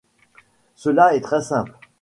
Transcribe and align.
Cela 0.73 1.13
est 1.13 1.21
très 1.21 1.43
simple. 1.43 1.75